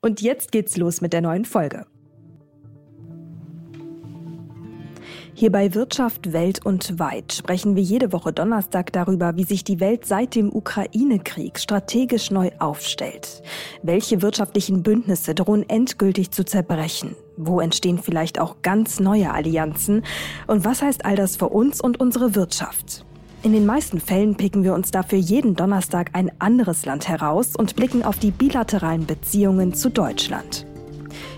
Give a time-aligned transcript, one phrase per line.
[0.00, 1.86] Und jetzt geht's los mit der neuen Folge.
[5.38, 9.78] Hier bei Wirtschaft Welt und Weit sprechen wir jede Woche Donnerstag darüber, wie sich die
[9.78, 13.44] Welt seit dem Ukraine-Krieg strategisch neu aufstellt.
[13.84, 17.14] Welche wirtschaftlichen Bündnisse drohen endgültig zu zerbrechen?
[17.36, 20.04] Wo entstehen vielleicht auch ganz neue Allianzen?
[20.48, 23.06] Und was heißt all das für uns und unsere Wirtschaft?
[23.44, 27.76] In den meisten Fällen picken wir uns dafür jeden Donnerstag ein anderes Land heraus und
[27.76, 30.66] blicken auf die bilateralen Beziehungen zu Deutschland.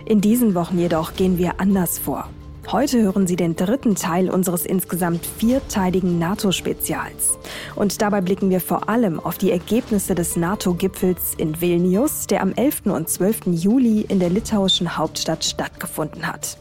[0.07, 2.31] In diesen Wochen jedoch gehen wir anders vor.
[2.73, 7.39] Heute hören Sie den dritten Teil unseres insgesamt vierteiligen NATO-Spezials.
[7.75, 12.53] Und dabei blicken wir vor allem auf die Ergebnisse des NATO-Gipfels in Vilnius, der am
[12.55, 12.87] 11.
[12.87, 13.47] und 12.
[13.47, 16.57] Juli in der litauischen Hauptstadt stattgefunden hat.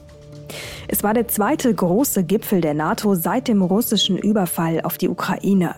[0.88, 5.76] Es war der zweite große Gipfel der NATO seit dem russischen Überfall auf die Ukraine.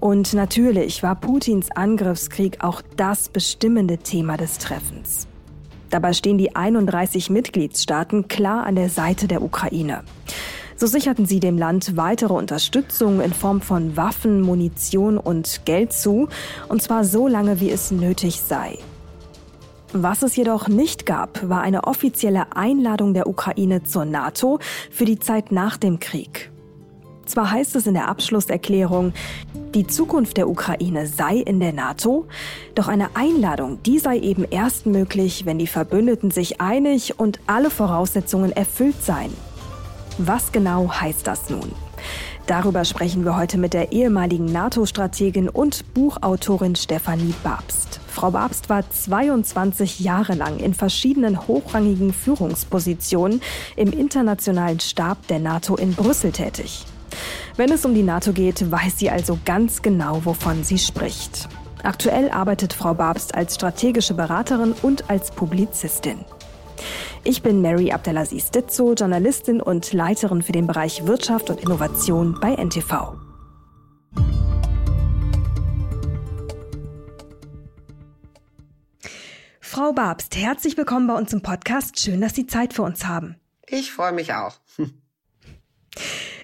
[0.00, 5.26] Und natürlich war Putins Angriffskrieg auch das bestimmende Thema des Treffens.
[5.90, 10.02] Dabei stehen die 31 Mitgliedstaaten klar an der Seite der Ukraine.
[10.76, 16.28] So sicherten sie dem Land weitere Unterstützung in Form von Waffen, Munition und Geld zu,
[16.68, 18.78] und zwar so lange, wie es nötig sei.
[19.92, 24.58] Was es jedoch nicht gab, war eine offizielle Einladung der Ukraine zur NATO
[24.90, 26.50] für die Zeit nach dem Krieg.
[27.24, 29.14] Zwar heißt es in der Abschlusserklärung,
[29.74, 32.26] die Zukunft der Ukraine sei in der NATO,
[32.74, 37.70] doch eine Einladung, die sei eben erst möglich, wenn die Verbündeten sich einig und alle
[37.70, 39.32] Voraussetzungen erfüllt seien.
[40.18, 41.72] Was genau heißt das nun?
[42.46, 48.00] Darüber sprechen wir heute mit der ehemaligen NATO-Strategin und Buchautorin Stefanie Babst.
[48.18, 53.40] Frau Babst war 22 Jahre lang in verschiedenen hochrangigen Führungspositionen
[53.76, 56.84] im internationalen Stab der NATO in Brüssel tätig.
[57.56, 61.48] Wenn es um die NATO geht, weiß sie also ganz genau, wovon sie spricht.
[61.84, 66.18] Aktuell arbeitet Frau Babst als strategische Beraterin und als Publizistin.
[67.22, 72.56] Ich bin Mary Abdelaziz Ditzo, Journalistin und Leiterin für den Bereich Wirtschaft und Innovation bei
[72.56, 73.27] NTV.
[79.70, 82.00] Frau Babst, herzlich willkommen bei uns im Podcast.
[82.00, 83.36] Schön, dass Sie Zeit für uns haben.
[83.66, 84.54] Ich freue mich auch.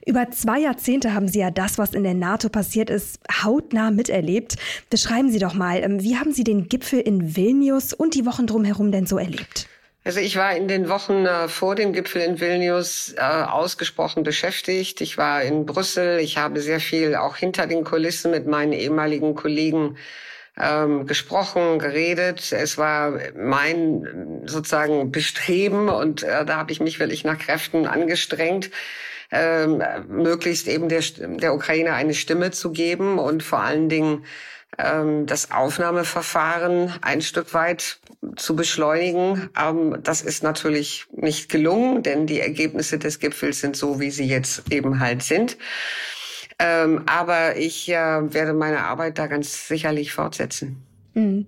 [0.04, 4.56] Über zwei Jahrzehnte haben Sie ja das, was in der NATO passiert ist, hautnah miterlebt.
[4.90, 8.46] Beschreiben Sie doch mal, ähm, wie haben Sie den Gipfel in Vilnius und die Wochen
[8.46, 9.68] drumherum denn so erlebt?
[10.04, 15.00] Also ich war in den Wochen äh, vor dem Gipfel in Vilnius äh, ausgesprochen beschäftigt.
[15.00, 16.18] Ich war in Brüssel.
[16.18, 19.96] Ich habe sehr viel auch hinter den Kulissen mit meinen ehemaligen Kollegen
[20.58, 22.52] ähm, gesprochen, geredet.
[22.52, 28.70] Es war mein sozusagen Bestreben und äh, da habe ich mich wirklich nach Kräften angestrengt,
[29.30, 34.24] ähm, möglichst eben der, der Ukraine eine Stimme zu geben und vor allen Dingen
[34.78, 37.98] ähm, das Aufnahmeverfahren ein Stück weit
[38.36, 39.50] zu beschleunigen.
[39.60, 44.26] Ähm, das ist natürlich nicht gelungen, denn die Ergebnisse des Gipfels sind so, wie sie
[44.26, 45.56] jetzt eben halt sind.
[46.58, 50.82] Ähm, aber ich äh, werde meine Arbeit da ganz sicherlich fortsetzen.
[51.14, 51.46] Mhm.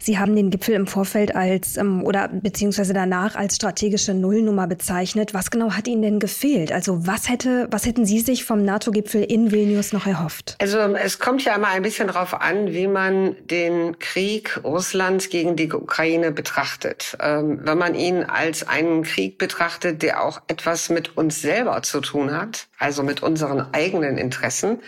[0.00, 5.34] Sie haben den Gipfel im Vorfeld als ähm, oder beziehungsweise danach als strategische Nullnummer bezeichnet.
[5.34, 6.72] Was genau hat Ihnen denn gefehlt?
[6.72, 10.56] Also was hätte, was hätten Sie sich vom NATO-Gipfel in Vilnius noch erhofft?
[10.60, 15.56] Also es kommt ja immer ein bisschen darauf an, wie man den Krieg Russlands gegen
[15.56, 17.16] die Ukraine betrachtet.
[17.20, 22.00] Ähm, wenn man ihn als einen Krieg betrachtet, der auch etwas mit uns selber zu
[22.00, 24.78] tun hat, also mit unseren eigenen Interessen,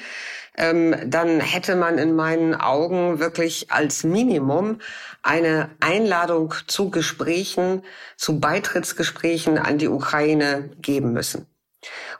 [0.60, 4.78] ähm, dann hätte man in meinen Augen wirklich als Minimum
[5.22, 7.82] eine Einladung zu Gesprächen,
[8.16, 11.46] zu Beitrittsgesprächen an die Ukraine geben müssen.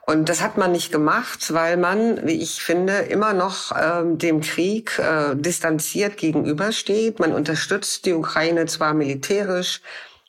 [0.07, 4.41] Und das hat man nicht gemacht, weil man, wie ich finde, immer noch äh, dem
[4.41, 7.19] Krieg äh, distanziert gegenübersteht.
[7.19, 9.81] Man unterstützt die Ukraine zwar militärisch,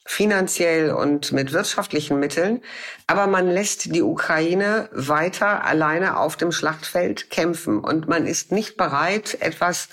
[0.04, 2.62] finanziell und mit wirtschaftlichen Mitteln.
[3.06, 7.78] Aber man lässt die Ukraine weiter alleine auf dem Schlachtfeld kämpfen.
[7.78, 9.88] Und man ist nicht bereit, etwas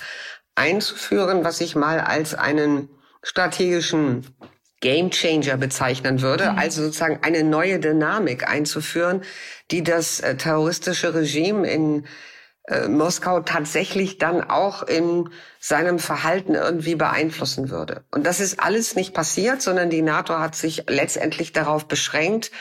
[0.56, 2.90] einzuführen, was ich mal als einen
[3.24, 4.26] strategischen
[4.82, 6.58] Game Changer bezeichnen würde, mhm.
[6.58, 9.22] also sozusagen eine neue Dynamik einzuführen,
[9.72, 12.06] die das äh, terroristische Regime in
[12.70, 15.30] äh, Moskau tatsächlich dann auch in
[15.60, 18.04] seinem Verhalten irgendwie beeinflussen würde.
[18.12, 22.52] Und das ist alles nicht passiert, sondern die NATO hat sich letztendlich darauf beschränkt,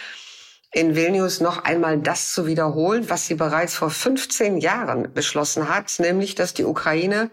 [0.72, 5.92] in Vilnius noch einmal das zu wiederholen, was sie bereits vor 15 Jahren beschlossen hat,
[5.98, 7.30] nämlich dass die Ukraine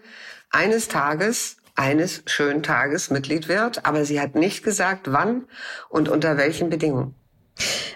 [0.50, 5.46] eines Tages, eines schönen Tages Mitglied wird, aber sie hat nicht gesagt, wann
[5.88, 7.14] und unter welchen Bedingungen.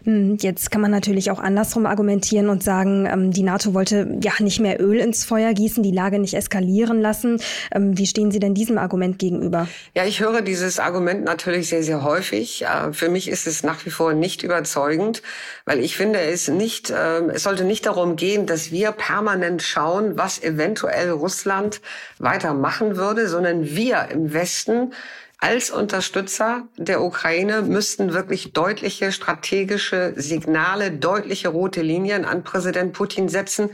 [0.05, 4.33] Hm, jetzt kann man natürlich auch andersrum argumentieren und sagen, ähm, die NATO wollte ja
[4.39, 7.41] nicht mehr Öl ins Feuer gießen, die Lage nicht eskalieren lassen.
[7.73, 9.69] Ähm, wie stehen Sie denn diesem Argument gegenüber?
[9.95, 12.65] Ja, ich höre dieses Argument natürlich sehr, sehr häufig.
[12.65, 15.23] Äh, für mich ist es nach wie vor nicht überzeugend,
[15.65, 20.17] weil ich finde, es nicht, ähm, es sollte nicht darum gehen, dass wir permanent schauen,
[20.17, 21.81] was eventuell Russland
[22.19, 24.93] weitermachen würde, sondern wir im Westen
[25.41, 33.31] als Unterstützer der Ukraine müssten wirklich deutliche strategische Signale, deutliche rote Linien an Präsident Putin
[33.31, 33.71] setzen.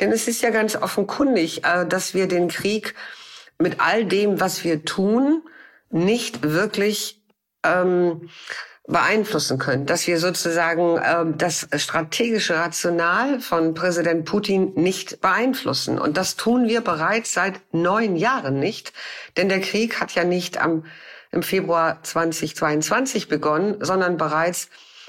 [0.00, 2.94] Denn es ist ja ganz offenkundig, äh, dass wir den Krieg
[3.58, 5.42] mit all dem, was wir tun,
[5.90, 7.22] nicht wirklich
[7.64, 8.28] ähm,
[8.86, 15.98] beeinflussen können, dass wir sozusagen äh, das strategische Rational von Präsident Putin nicht beeinflussen.
[15.98, 18.92] Und das tun wir bereits seit neun Jahren nicht,
[19.36, 20.84] denn der Krieg hat ja nicht am
[21.34, 24.68] im Februar 2022 begonnen, sondern bereits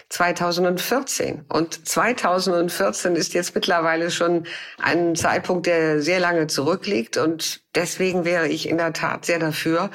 [0.09, 1.45] 2014.
[1.49, 4.45] Und 2014 ist jetzt mittlerweile schon
[4.81, 7.17] ein Zeitpunkt, der sehr lange zurückliegt.
[7.17, 9.91] Und deswegen wäre ich in der Tat sehr dafür,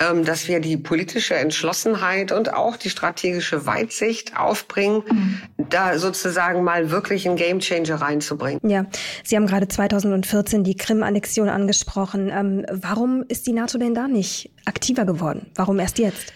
[0.00, 5.40] dass wir die politische Entschlossenheit und auch die strategische Weitsicht aufbringen, mhm.
[5.68, 8.60] da sozusagen mal wirklich einen Gamechanger reinzubringen.
[8.62, 8.86] Ja,
[9.24, 12.30] Sie haben gerade 2014 die Krim-Annexion angesprochen.
[12.32, 15.50] Ähm, warum ist die NATO denn da nicht aktiver geworden?
[15.54, 16.32] Warum erst jetzt?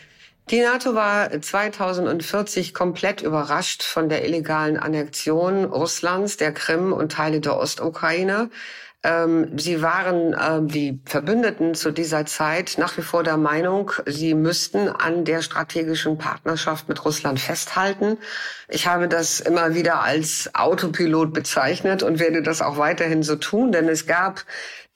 [0.51, 7.41] Die NATO war 2040 komplett überrascht von der illegalen Annexion Russlands, der Krim und Teile
[7.41, 8.51] der Ostukraine.
[9.05, 14.33] Ähm, sie waren ähm, die Verbündeten zu dieser Zeit nach wie vor der Meinung, sie
[14.33, 18.17] müssten an der strategischen Partnerschaft mit Russland festhalten.
[18.67, 23.73] Ich habe das immer wieder als Autopilot bezeichnet und werde das auch weiterhin so tun,
[23.73, 24.45] denn es gab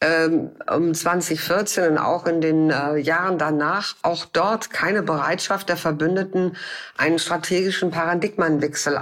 [0.00, 5.76] ähm, um 2014 und auch in den äh, Jahren danach auch dort keine Bereitschaft der
[5.76, 6.56] Verbündeten,
[6.96, 8.96] einen strategischen Paradigmenwechsel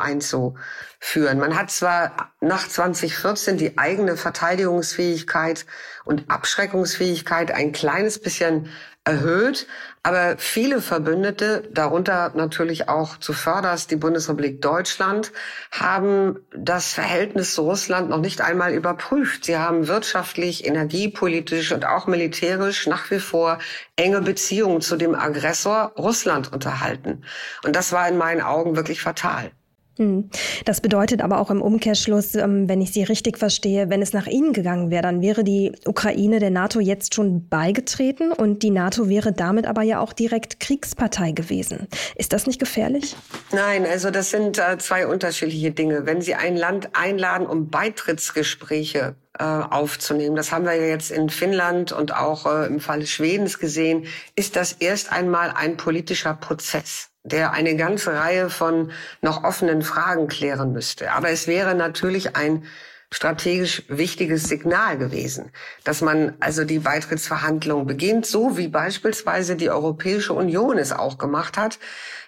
[1.07, 1.39] einzuführen.
[1.39, 5.67] Man hat zwar nach 2014 die eigene Verteidigungsfähigkeit
[6.05, 8.69] und Abschreckungsfähigkeit ein kleines bisschen
[9.05, 9.69] erhöht.
[10.03, 15.33] Aber viele Verbündete, darunter natürlich auch zuvörderst die Bundesrepublik Deutschland,
[15.71, 19.45] haben das Verhältnis zu Russland noch nicht einmal überprüft.
[19.45, 23.59] Sie haben wirtschaftlich, energiepolitisch und auch militärisch nach wie vor
[23.97, 27.23] enge Beziehungen zu dem Aggressor Russland unterhalten.
[27.65, 29.53] Und das war in meinen Augen wirklich fatal.
[29.99, 30.29] Hm.
[30.65, 34.27] Das bedeutet aber auch im Umkehrschluss, ähm, wenn ich Sie richtig verstehe, wenn es nach
[34.27, 39.09] Ihnen gegangen wäre, dann wäre die Ukraine der NATO jetzt schon beigetreten und die NATO
[39.09, 41.89] wäre damit aber ja auch direkt Kriegspartei gewesen.
[42.15, 43.17] Ist das nicht gefährlich?
[43.53, 46.05] Nein, also das sind äh, zwei unterschiedliche Dinge.
[46.05, 50.35] Wenn Sie ein Land einladen, um Beitrittsgespräche äh, aufzunehmen.
[50.35, 54.57] Das haben wir ja jetzt in Finnland und auch äh, im Falle Schwedens gesehen, ist
[54.57, 60.73] das erst einmal ein politischer Prozess der eine ganze Reihe von noch offenen Fragen klären
[60.73, 61.13] müsste.
[61.13, 62.65] Aber es wäre natürlich ein
[63.13, 65.53] strategisch wichtiges Signal gewesen,
[65.85, 71.57] dass man also die Beitrittsverhandlungen beginnt, so wie beispielsweise die Europäische Union es auch gemacht
[71.57, 71.79] hat.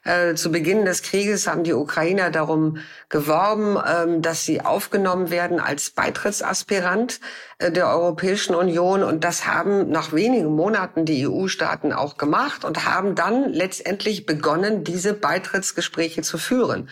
[0.04, 5.58] Äh, zu Beginn des Krieges haben die Ukrainer darum geworben, ähm, dass sie aufgenommen werden
[5.58, 7.18] als Beitrittsaspirant
[7.58, 9.02] äh, der Europäischen Union.
[9.02, 14.84] Und das haben nach wenigen Monaten die EU-Staaten auch gemacht und haben dann letztendlich begonnen,
[14.84, 16.88] diese Beitrittsgespräche zu führen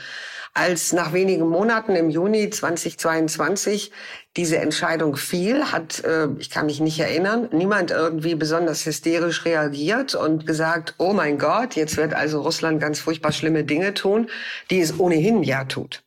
[0.56, 3.92] als nach wenigen Monaten im Juni 2022
[4.36, 10.14] diese Entscheidung fiel, hat, äh, ich kann mich nicht erinnern, niemand irgendwie besonders hysterisch reagiert
[10.14, 14.28] und gesagt, oh mein Gott, jetzt wird also Russland ganz furchtbar schlimme Dinge tun,
[14.70, 16.02] die es ohnehin ja tut.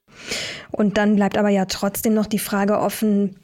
[0.72, 3.36] Und dann bleibt aber ja trotzdem noch die Frage offen,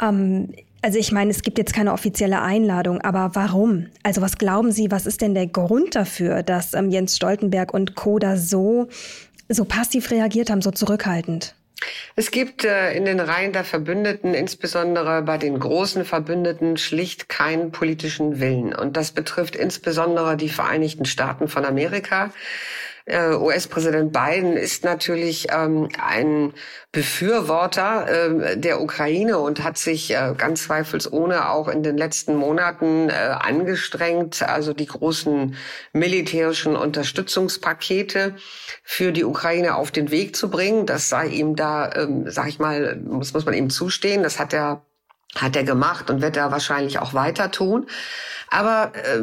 [0.00, 0.52] ähm,
[0.86, 3.86] also ich meine, es gibt jetzt keine offizielle Einladung, aber warum?
[4.04, 7.96] Also was glauben Sie, was ist denn der Grund dafür, dass ähm, Jens Stoltenberg und
[7.96, 8.20] Co.
[8.20, 8.86] da so
[9.48, 11.54] so passiv reagiert haben, so zurückhaltend?
[12.14, 17.70] Es gibt äh, in den Reihen der Verbündeten, insbesondere bei den großen Verbündeten, schlicht keinen
[17.70, 18.74] politischen Willen.
[18.74, 22.32] Und das betrifft insbesondere die Vereinigten Staaten von Amerika.
[23.08, 26.52] Äh, US-Präsident Biden ist natürlich ähm, ein
[26.90, 33.08] Befürworter äh, der Ukraine und hat sich äh, ganz zweifelsohne auch in den letzten Monaten
[33.08, 35.54] äh, angestrengt, also die großen
[35.92, 38.34] militärischen Unterstützungspakete
[38.82, 40.86] für die Ukraine auf den Weg zu bringen.
[40.86, 44.24] Das sei ihm da, ähm, sag ich mal, muss, muss man ihm zustehen.
[44.24, 44.85] Das hat er
[45.36, 47.86] hat er gemacht und wird er wahrscheinlich auch weiter tun.
[48.48, 49.22] Aber äh,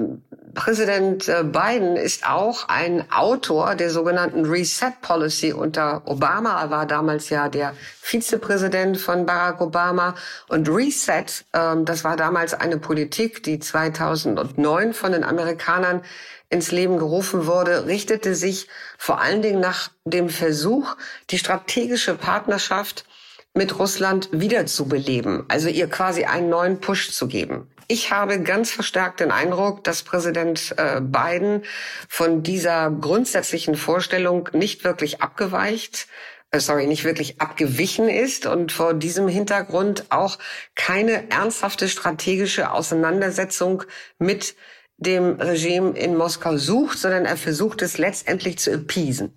[0.53, 6.62] Präsident Biden ist auch ein Autor der sogenannten Reset Policy unter Obama.
[6.62, 10.13] Er war damals ja der Vizepräsident von Barack Obama.
[10.50, 16.01] Und Reset, äh, das war damals eine Politik, die 2009 von den Amerikanern
[16.50, 18.67] ins Leben gerufen wurde, richtete sich
[18.98, 20.96] vor allen Dingen nach dem Versuch,
[21.32, 23.05] die strategische Partnerschaft
[23.53, 27.67] mit Russland wiederzubeleben, also ihr quasi einen neuen Push zu geben.
[27.88, 31.63] Ich habe ganz verstärkt den Eindruck, dass Präsident äh, Biden
[32.07, 36.07] von dieser grundsätzlichen Vorstellung nicht wirklich abgeweicht,
[36.51, 40.39] äh, sorry, nicht wirklich abgewichen ist und vor diesem Hintergrund auch
[40.75, 43.83] keine ernsthafte strategische Auseinandersetzung
[44.17, 44.55] mit
[44.98, 49.33] dem Regime in Moskau sucht, sondern er versucht es letztendlich zu appeasen.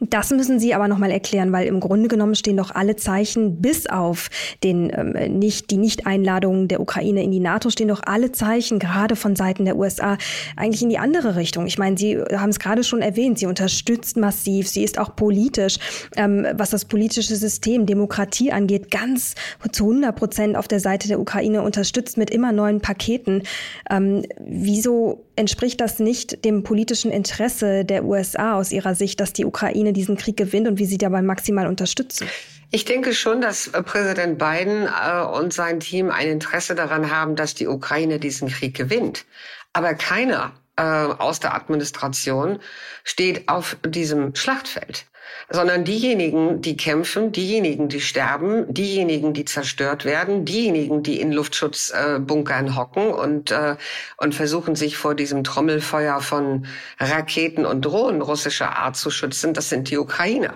[0.00, 3.86] Das müssen Sie aber nochmal erklären, weil im Grunde genommen stehen doch alle Zeichen, bis
[3.86, 4.28] auf
[4.62, 9.16] den, ähm, nicht, die Nicht-Einladung der Ukraine in die NATO, stehen doch alle Zeichen, gerade
[9.16, 10.18] von Seiten der USA,
[10.56, 11.66] eigentlich in die andere Richtung.
[11.66, 15.78] Ich meine, Sie haben es gerade schon erwähnt, sie unterstützt massiv, sie ist auch politisch,
[16.16, 19.34] ähm, was das politische System, Demokratie angeht, ganz
[19.72, 23.42] zu 100 Prozent auf der Seite der Ukraine unterstützt mit immer neuen Paketen.
[23.90, 29.44] Ähm, wieso entspricht das nicht dem politischen Interesse der USA aus Ihrer Sicht, dass die
[29.44, 32.28] Ukraine diesen Krieg gewinnt und wie Sie dabei maximal unterstützen?
[32.70, 37.36] Ich denke schon, dass äh, Präsident Biden äh, und sein Team ein Interesse daran haben,
[37.36, 39.24] dass die Ukraine diesen Krieg gewinnt.
[39.72, 42.58] Aber keiner äh, aus der Administration
[43.04, 45.06] steht auf diesem Schlachtfeld
[45.50, 52.76] sondern diejenigen, die kämpfen, diejenigen, die sterben, diejenigen, die zerstört werden, diejenigen, die in Luftschutzbunkern
[52.76, 53.76] hocken und, äh,
[54.16, 56.66] und versuchen, sich vor diesem Trommelfeuer von
[56.98, 60.54] Raketen und Drohnen russischer Art zu schützen, das sind die Ukrainer.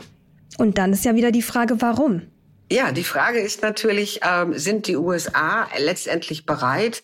[0.58, 2.22] Und dann ist ja wieder die Frage, warum?
[2.72, 7.02] Ja, die Frage ist natürlich, äh, sind die USA letztendlich bereit,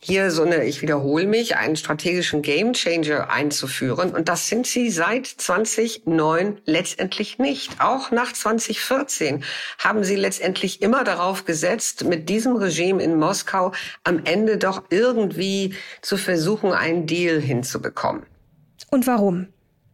[0.00, 4.14] hier so eine, ich wiederhole mich, einen strategischen Gamechanger einzuführen.
[4.14, 7.80] Und das sind sie seit 2009 letztendlich nicht.
[7.80, 9.44] Auch nach 2014
[9.78, 13.72] haben sie letztendlich immer darauf gesetzt, mit diesem Regime in Moskau
[14.04, 18.24] am Ende doch irgendwie zu versuchen, einen Deal hinzubekommen.
[18.90, 19.48] Und warum?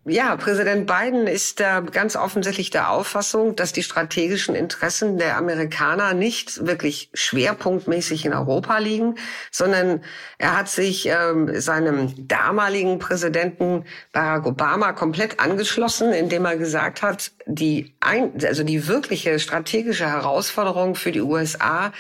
[0.07, 6.13] Ja, Präsident Biden ist äh, ganz offensichtlich der Auffassung, dass die strategischen Interessen der Amerikaner
[6.13, 9.15] nicht wirklich schwerpunktmäßig in Europa liegen,
[9.51, 10.05] sondern
[10.37, 17.33] er hat sich ähm, seinem damaligen Präsidenten Barack Obama komplett angeschlossen, indem er gesagt hat,
[17.47, 21.93] die ein, also die wirkliche strategische Herausforderung für die USA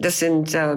[0.00, 0.76] das sind äh,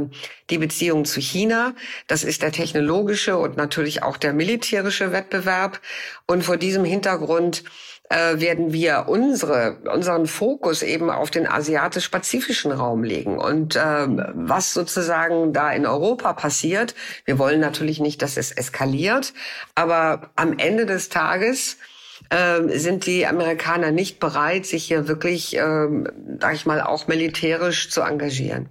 [0.49, 1.73] die Beziehungen zu China.
[2.07, 5.79] Das ist der technologische und natürlich auch der militärische Wettbewerb.
[6.27, 7.63] Und vor diesem Hintergrund
[8.09, 13.37] äh, werden wir unsere, unseren Fokus eben auf den asiatisch-pazifischen Raum legen.
[13.37, 19.33] Und äh, was sozusagen da in Europa passiert, wir wollen natürlich nicht, dass es eskaliert,
[19.73, 21.77] aber am Ende des Tages
[22.33, 25.87] äh, sind die Amerikaner nicht bereit, sich hier wirklich, äh,
[26.39, 28.69] sag ich mal, auch militärisch zu engagieren.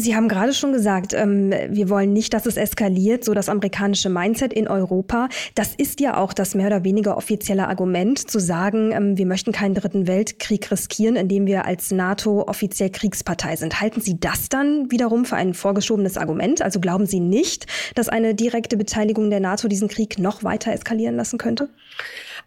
[0.00, 4.08] Sie haben gerade schon gesagt, ähm, wir wollen nicht, dass es eskaliert, so das amerikanische
[4.08, 5.28] Mindset in Europa.
[5.56, 9.50] Das ist ja auch das mehr oder weniger offizielle Argument, zu sagen, ähm, wir möchten
[9.50, 13.80] keinen dritten Weltkrieg riskieren, indem wir als NATO offiziell Kriegspartei sind.
[13.80, 16.62] Halten Sie das dann wiederum für ein vorgeschobenes Argument?
[16.62, 17.66] Also glauben Sie nicht,
[17.96, 21.70] dass eine direkte Beteiligung der NATO diesen Krieg noch weiter eskalieren lassen könnte?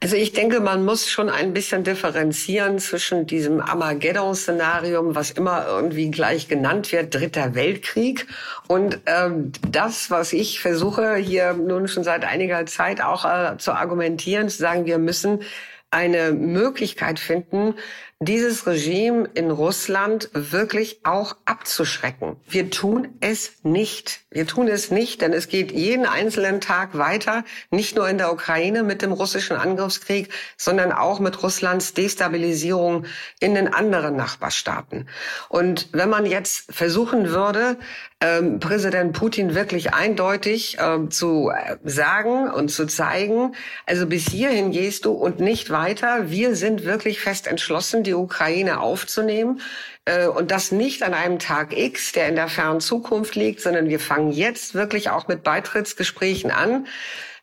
[0.03, 6.10] Also ich denke, man muss schon ein bisschen differenzieren zwischen diesem Armageddon-Szenarium, was immer irgendwie
[6.10, 8.25] gleich genannt wird, Dritter Weltkrieg,
[8.67, 13.74] und ähm, das, was ich versuche hier nun schon seit einiger Zeit auch äh, zu
[13.74, 15.43] argumentieren, zu sagen, wir müssen
[15.91, 17.75] eine Möglichkeit finden,
[18.21, 22.35] dieses Regime in Russland wirklich auch abzuschrecken.
[22.47, 24.21] Wir tun es nicht.
[24.29, 28.31] Wir tun es nicht, denn es geht jeden einzelnen Tag weiter, nicht nur in der
[28.31, 33.05] Ukraine mit dem russischen Angriffskrieg, sondern auch mit Russlands Destabilisierung
[33.39, 35.09] in den anderen Nachbarstaaten.
[35.49, 37.77] Und wenn man jetzt versuchen würde,
[38.21, 44.71] ähm, Präsident Putin wirklich eindeutig äh, zu äh, sagen und zu zeigen, also bis hierhin
[44.71, 46.29] gehst du und nicht weiter.
[46.29, 49.61] Wir sind wirklich fest entschlossen, die Ukraine aufzunehmen.
[50.05, 53.89] Äh, und das nicht an einem Tag X, der in der fernen Zukunft liegt, sondern
[53.89, 56.85] wir fangen jetzt wirklich auch mit Beitrittsgesprächen an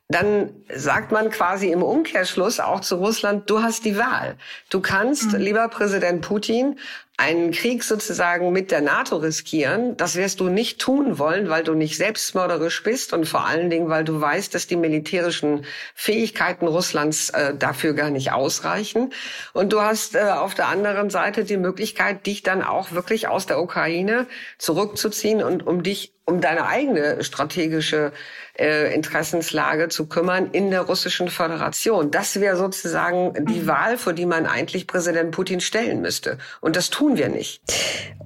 [0.08, 4.37] dann sagt man quasi im Umkehrschluss auch zu Russland, du hast die Wahl.
[4.70, 5.38] Du kannst, mhm.
[5.38, 6.78] lieber Präsident Putin,
[7.18, 11.75] einen Krieg sozusagen mit der NATO riskieren, das wirst du nicht tun wollen, weil du
[11.75, 17.30] nicht selbstmörderisch bist und vor allen Dingen, weil du weißt, dass die militärischen Fähigkeiten Russlands
[17.30, 19.12] äh, dafür gar nicht ausreichen.
[19.52, 23.46] Und du hast äh, auf der anderen Seite die Möglichkeit, dich dann auch wirklich aus
[23.46, 28.12] der Ukraine zurückzuziehen und um dich um deine eigene strategische
[28.58, 32.10] äh, Interessenslage zu kümmern in der russischen Föderation.
[32.10, 33.66] Das wäre sozusagen die mhm.
[33.66, 36.37] Wahl, vor die man eigentlich Präsident Putin stellen müsste.
[36.60, 37.62] Und das tun wir nicht.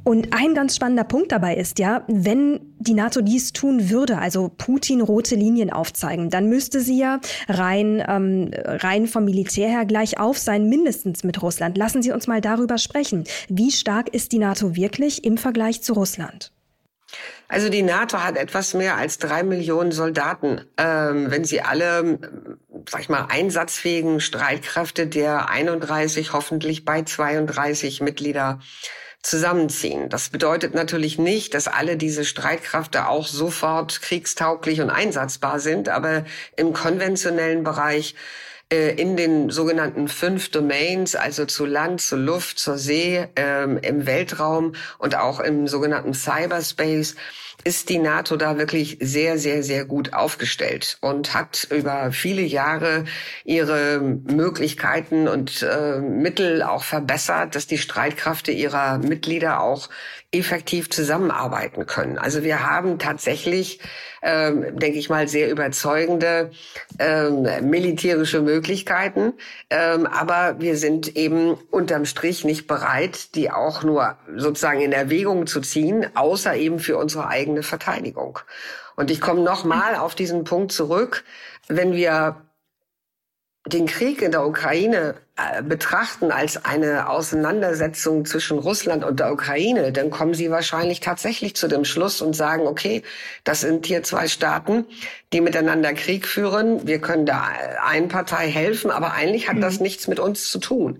[0.05, 4.51] Und ein ganz spannender Punkt dabei ist ja, wenn die NATO dies tun würde, also
[4.57, 10.19] Putin rote Linien aufzeigen, dann müsste sie ja rein, ähm, rein vom Militär her gleich
[10.19, 11.79] auf sein, mindestens mit Russland.
[11.79, 13.25] Lassen Sie uns mal darüber sprechen.
[13.49, 16.53] Wie stark ist die NATO wirklich im Vergleich zu Russland?
[17.49, 20.62] Also die NATO hat etwas mehr als drei Millionen Soldaten.
[20.79, 22.51] Ähm, wenn sie alle,
[22.89, 28.61] sag ich mal, einsatzfähigen Streitkräfte der 31, hoffentlich bei 32 Mitglieder
[29.23, 30.09] zusammenziehen.
[30.09, 36.25] Das bedeutet natürlich nicht, dass alle diese Streitkräfte auch sofort kriegstauglich und einsatzbar sind, aber
[36.57, 38.17] im konventionellen Bereich
[38.73, 44.07] äh, in den sogenannten fünf Domains, also zu Land, zu Luft, zur See, ähm, im
[44.07, 47.15] Weltraum und auch im sogenannten Cyberspace,
[47.64, 53.04] ist die NATO da wirklich sehr, sehr, sehr gut aufgestellt und hat über viele Jahre
[53.45, 59.88] ihre Möglichkeiten und äh, Mittel auch verbessert, dass die Streitkräfte ihrer Mitglieder auch
[60.33, 62.16] effektiv zusammenarbeiten können.
[62.16, 63.81] Also wir haben tatsächlich,
[64.23, 66.50] ähm, denke ich mal, sehr überzeugende
[66.99, 69.35] ähm, militärische Möglichkeiten,
[69.69, 75.47] ähm, aber wir sind eben unterm Strich nicht bereit, die auch nur sozusagen in Erwägung
[75.47, 78.38] zu ziehen, außer eben für unsere eigene Verteidigung.
[78.97, 81.25] Und ich komme noch mal auf diesen Punkt zurück,
[81.68, 82.37] wenn wir
[83.66, 85.14] den Krieg in der Ukraine
[85.62, 91.68] betrachten als eine Auseinandersetzung zwischen Russland und der Ukraine, dann kommen Sie wahrscheinlich tatsächlich zu
[91.68, 93.02] dem Schluss und sagen, okay,
[93.44, 94.84] das sind hier zwei Staaten,
[95.32, 96.87] die miteinander Krieg führen.
[96.87, 97.42] Wir können der
[97.87, 99.82] einen Partei helfen, aber eigentlich hat das mhm.
[99.82, 100.99] nichts mit uns zu tun.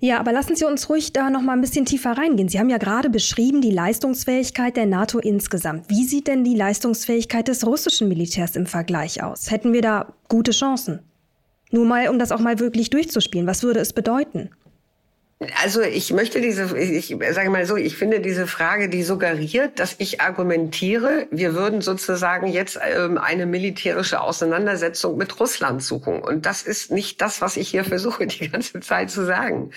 [0.00, 2.48] Ja, aber lassen Sie uns ruhig da noch mal ein bisschen tiefer reingehen.
[2.48, 5.88] Sie haben ja gerade beschrieben die Leistungsfähigkeit der NATO insgesamt.
[5.88, 9.52] Wie sieht denn die Leistungsfähigkeit des russischen Militärs im Vergleich aus?
[9.52, 11.00] Hätten wir da gute Chancen?
[11.72, 13.46] Nur mal, um das auch mal wirklich durchzuspielen.
[13.46, 14.50] Was würde es bedeuten?
[15.62, 19.94] Also ich möchte diese, ich sage mal so, ich finde diese Frage, die suggeriert, dass
[19.98, 26.20] ich argumentiere, wir würden sozusagen jetzt ähm, eine militärische Auseinandersetzung mit Russland suchen.
[26.20, 29.70] Und das ist nicht das, was ich hier versuche, die ganze Zeit zu sagen.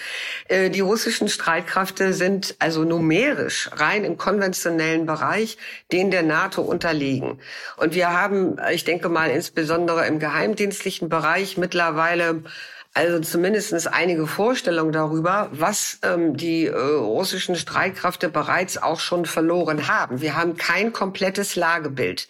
[0.47, 5.57] Äh, die russischen Streitkräfte sind also numerisch rein im konventionellen Bereich
[5.91, 7.39] den der NATO unterlegen.
[7.77, 12.43] Und wir haben, ich denke mal, insbesondere im geheimdienstlichen Bereich mittlerweile
[12.95, 19.89] also zumindestens einige Vorstellungen darüber, was ähm, die äh, russischen Streitkräfte bereits auch schon verloren
[19.89, 20.21] haben.
[20.21, 22.29] Wir haben kein komplettes Lagebild.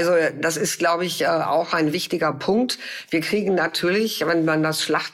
[0.00, 2.78] Also das ist, glaube ich, äh, auch ein wichtiger Punkt.
[3.10, 5.12] Wir kriegen natürlich, wenn man das Schlacht,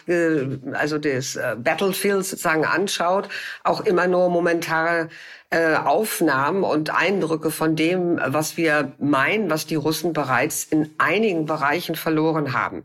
[0.75, 3.29] also das äh, Battlefield sozusagen anschaut,
[3.65, 5.09] auch immer nur momentare
[5.51, 11.47] äh, Aufnahmen und Eindrücke von dem, was wir meinen, was die Russen bereits in einigen
[11.47, 12.85] Bereichen verloren haben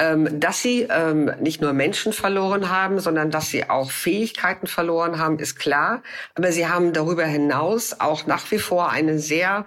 [0.00, 5.18] ähm, dass sie ähm, nicht nur Menschen verloren haben, sondern dass sie auch Fähigkeiten verloren
[5.18, 6.02] haben, ist klar.
[6.36, 9.66] Aber sie haben darüber hinaus auch nach wie vor eine sehr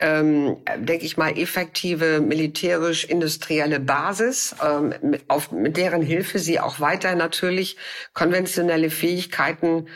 [0.00, 6.80] ähm, denke ich mal, effektive militärisch-industrielle Basis, ähm, mit, auf, mit deren Hilfe sie auch
[6.80, 7.76] weiter natürlich
[8.12, 9.86] konventionelle Fähigkeiten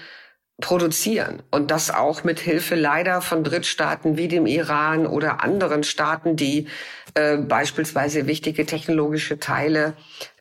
[0.60, 1.42] produzieren.
[1.50, 6.66] Und das auch mit Hilfe leider von Drittstaaten wie dem Iran oder anderen Staaten, die
[7.14, 9.94] äh, beispielsweise wichtige technologische Teile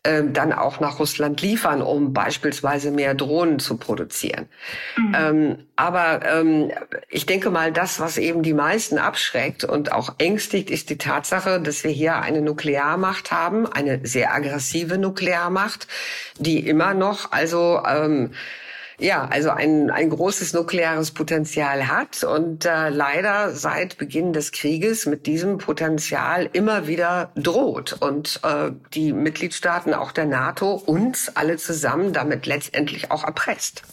[0.08, 4.48] äh, dann auch nach Russland liefern, um beispielsweise mehr Drohnen zu produzieren.
[4.96, 5.16] Mhm.
[5.18, 6.72] Ähm, aber ähm,
[7.10, 11.60] ich denke mal, das, was eben die meisten abschreckt und auch ängstigt, ist die Tatsache,
[11.60, 15.88] dass wir hier eine Nuklearmacht haben, eine sehr aggressive Nuklearmacht,
[16.40, 18.32] die immer noch also ähm,
[19.00, 25.06] ja, also ein, ein großes nukleares Potenzial hat und äh, leider seit Beginn des Krieges
[25.06, 31.58] mit diesem Potenzial immer wieder droht und äh, die Mitgliedstaaten auch der NATO uns alle
[31.58, 33.84] zusammen damit letztendlich auch erpresst.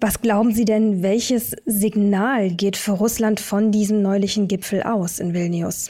[0.00, 5.34] Was glauben Sie denn, welches Signal geht für Russland von diesem neulichen Gipfel aus in
[5.34, 5.88] Vilnius?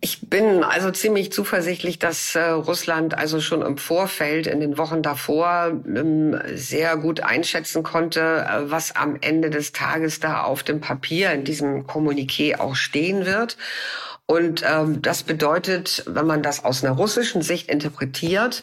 [0.00, 5.02] Ich bin also ziemlich zuversichtlich, dass äh, Russland also schon im Vorfeld, in den Wochen
[5.02, 10.80] davor, ähm, sehr gut einschätzen konnte, äh, was am Ende des Tages da auf dem
[10.80, 13.56] Papier in diesem Kommuniqué auch stehen wird.
[14.26, 18.62] Und ähm, das bedeutet, wenn man das aus einer russischen Sicht interpretiert,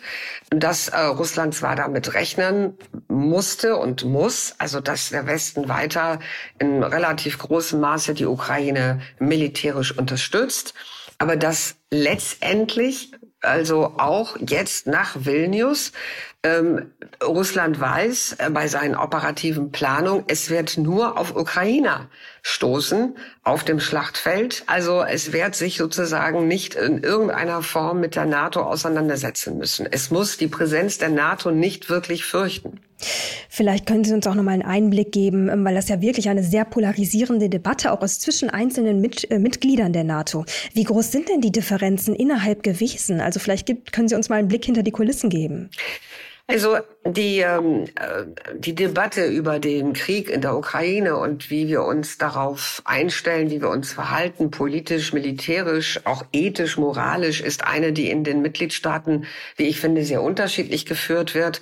[0.51, 2.77] dass äh, Russland zwar damit rechnen
[3.09, 6.19] musste und muss, also dass der Westen weiter
[6.59, 10.75] in relativ großem Maße die Ukraine militärisch unterstützt,
[11.17, 15.91] aber dass letztendlich also auch jetzt nach Vilnius
[16.45, 16.91] ähm,
[17.23, 22.07] Russland weiß äh, bei seinen operativen Planungen, es wird nur auf Ukrainer
[22.43, 24.63] stoßen auf dem Schlachtfeld.
[24.67, 29.87] Also es wird sich sozusagen nicht in irgendeiner Form mit der NATO auseinandersetzen müssen.
[29.89, 32.79] Es muss die Präsenz der NATO nicht wirklich fürchten.
[33.49, 36.29] Vielleicht können Sie uns auch noch mal einen Einblick geben, ähm, weil das ja wirklich
[36.29, 40.45] eine sehr polarisierende Debatte auch ist zwischen einzelnen Mit äh, Mitgliedern der NATO.
[40.73, 43.21] Wie groß sind denn die Differenzen innerhalb gewesen?
[43.21, 45.69] Also vielleicht gibt, können Sie uns mal einen Blick hinter die Kulissen geben.
[46.47, 51.83] Also die, ähm, äh, die Debatte über den Krieg in der Ukraine und wie wir
[51.83, 58.11] uns darauf einstellen, wie wir uns verhalten, politisch, militärisch, auch ethisch, moralisch, ist eine, die
[58.11, 61.61] in den Mitgliedstaaten, wie ich finde, sehr unterschiedlich geführt wird.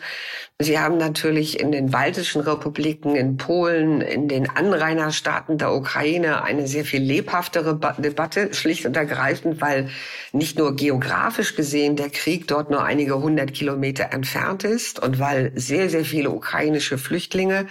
[0.60, 6.68] Sie haben natürlich in den baltischen Republiken, in Polen, in den Anrainerstaaten der Ukraine eine
[6.68, 9.90] sehr viel lebhaftere Debatte, schlicht und ergreifend, weil
[10.32, 15.52] nicht nur geografisch gesehen der Krieg dort nur einige hundert Kilometer entfernt ist und weil
[15.56, 17.66] sehr, sehr viele ukrainische Flüchtlinge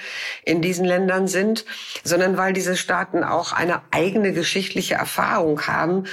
[0.45, 1.65] in diesen Ländern sind,
[2.03, 6.05] sondern weil diese Staaten auch eine eigene geschichtliche Erfahrung haben,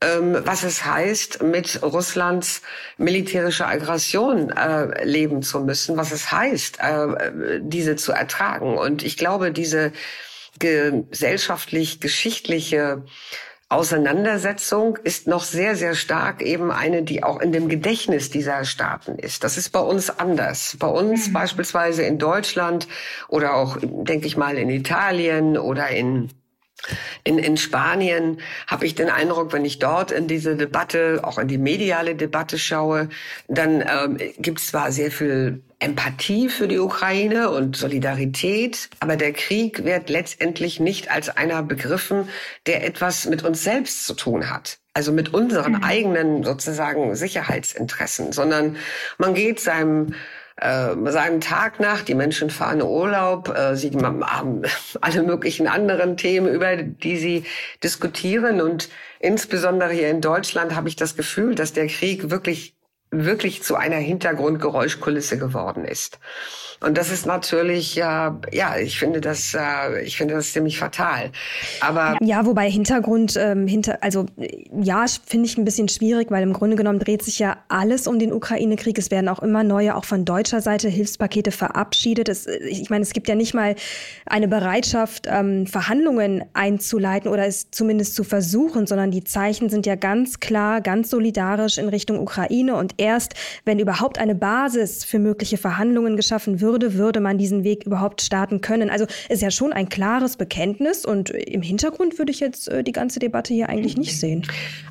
[0.00, 2.60] was es heißt, mit Russlands
[2.98, 8.76] militärischer Aggression äh, leben zu müssen, was es heißt, äh, diese zu ertragen.
[8.76, 9.92] Und ich glaube, diese
[10.58, 13.04] gesellschaftlich-geschichtliche
[13.68, 19.18] Auseinandersetzung ist noch sehr, sehr stark eben eine, die auch in dem Gedächtnis dieser Staaten
[19.18, 19.42] ist.
[19.42, 20.76] Das ist bei uns anders.
[20.78, 21.32] Bei uns mhm.
[21.32, 22.86] beispielsweise in Deutschland
[23.28, 26.28] oder auch, denke ich mal, in Italien oder in
[27.24, 31.48] in, in Spanien habe ich den Eindruck, wenn ich dort in diese Debatte, auch in
[31.48, 33.08] die mediale Debatte schaue,
[33.48, 39.32] dann ähm, gibt es zwar sehr viel Empathie für die Ukraine und Solidarität, aber der
[39.32, 42.28] Krieg wird letztendlich nicht als einer begriffen,
[42.66, 44.78] der etwas mit uns selbst zu tun hat.
[44.94, 45.84] Also mit unseren mhm.
[45.84, 48.76] eigenen sozusagen Sicherheitsinteressen, sondern
[49.18, 50.14] man geht seinem
[50.56, 52.02] äh, seinen Tag nach.
[52.02, 54.24] Die Menschen fahren Urlaub, äh, sie haben
[55.00, 57.44] alle möglichen anderen Themen, über die sie
[57.82, 58.60] diskutieren.
[58.60, 58.88] Und
[59.20, 62.74] insbesondere hier in Deutschland habe ich das Gefühl, dass der Krieg wirklich
[63.10, 66.18] wirklich zu einer Hintergrundgeräuschkulisse geworden ist.
[66.80, 71.30] Und das ist natürlich, ja, ja, ich finde das, äh, ich finde das ziemlich fatal.
[71.80, 74.26] Aber ja, wobei Hintergrund, ähm, hinter, also
[74.80, 78.18] ja, finde ich ein bisschen schwierig, weil im Grunde genommen dreht sich ja alles um
[78.18, 78.98] den Ukraine-Krieg.
[78.98, 82.28] Es werden auch immer neue, auch von deutscher Seite Hilfspakete verabschiedet.
[82.28, 83.74] Es, ich meine, es gibt ja nicht mal
[84.26, 89.94] eine Bereitschaft, ähm, Verhandlungen einzuleiten oder es zumindest zu versuchen, sondern die Zeichen sind ja
[89.94, 93.34] ganz klar, ganz solidarisch in Richtung Ukraine und erst,
[93.64, 98.60] wenn überhaupt eine Basis für mögliche Verhandlungen geschaffen würde, würde man diesen Weg überhaupt starten
[98.60, 98.90] können.
[98.90, 102.92] Also ist ja schon ein klares Bekenntnis und im Hintergrund würde ich jetzt äh, die
[102.92, 104.46] ganze Debatte hier eigentlich nicht sehen.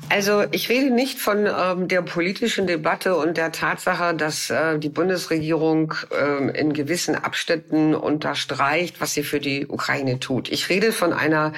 [0.08, 4.88] Also ich rede nicht von ähm, der politischen Debatte und der Tatsache, dass äh, die
[4.88, 10.50] Bundesregierung äh, in gewissen Abschnitten unterstreicht, was sie für die Ukraine tut.
[10.50, 11.52] Ich rede von einer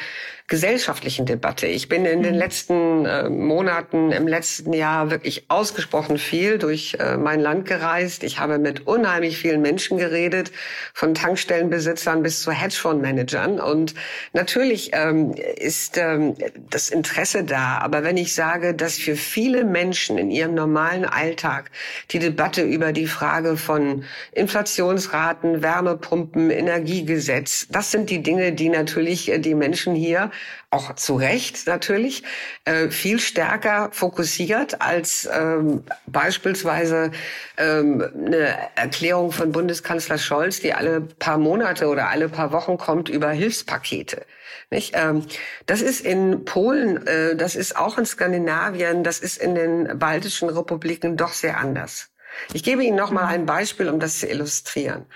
[0.49, 1.67] gesellschaftlichen Debatte.
[1.67, 2.39] Ich bin in den mhm.
[2.39, 8.25] letzten äh, Monaten, im letzten Jahr wirklich ausgesprochen viel durch äh, mein Land gereist.
[8.25, 10.51] Ich habe mit unheimlich vielen Menschen geredet,
[10.95, 13.61] von Tankstellenbesitzern bis zu Hedgefondsmanagern.
[13.61, 13.95] Und
[14.33, 16.35] natürlich ähm, ist ähm,
[16.71, 17.79] das Interesse da.
[17.79, 21.71] Aber wenn ich sage, dass für viele Menschen in ihrem normalen Alltag
[22.11, 29.31] die Debatte über die Frage von Inflationsraten, Wärmepumpen, Energiegesetz, das sind die Dinge, die natürlich
[29.31, 30.31] äh, die Menschen hier
[30.71, 32.23] auch zu Recht natürlich,
[32.65, 37.11] äh, viel stärker fokussiert als ähm, beispielsweise
[37.57, 43.09] ähm, eine Erklärung von Bundeskanzler Scholz, die alle paar Monate oder alle paar Wochen kommt
[43.09, 44.27] über Hilfspakete.
[44.71, 44.95] Nicht?
[44.95, 45.25] Ähm,
[45.65, 50.51] das ist in Polen, äh, das ist auch in Skandinavien, das ist in den baltischen
[50.51, 52.11] Republiken doch sehr anders.
[52.53, 55.07] Ich gebe Ihnen noch mal ein Beispiel, um das zu illustrieren.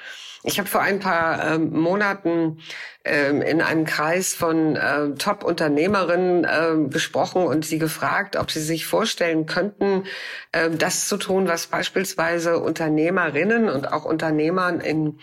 [0.44, 2.58] Ich habe vor ein paar ähm, Monaten
[3.04, 8.84] ähm, in einem Kreis von äh, Top-Unternehmerinnen äh, gesprochen und sie gefragt, ob sie sich
[8.84, 10.04] vorstellen könnten,
[10.50, 15.20] äh, das zu tun, was beispielsweise Unternehmerinnen und auch Unternehmern in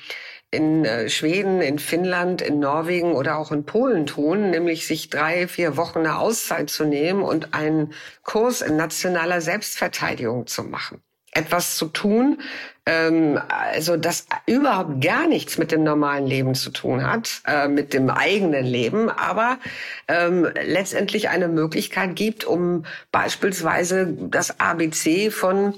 [0.51, 5.47] in äh, Schweden, in Finnland, in Norwegen oder auch in Polen tun, nämlich sich drei,
[5.47, 11.03] vier Wochen eine Auszeit zu nehmen und einen Kurs in nationaler Selbstverteidigung zu machen.
[11.31, 12.39] Etwas zu tun,
[12.85, 17.93] ähm, also das überhaupt gar nichts mit dem normalen Leben zu tun hat, äh, mit
[17.93, 19.59] dem eigenen Leben, aber
[20.07, 25.75] ähm, letztendlich eine Möglichkeit gibt, um beispielsweise das ABC von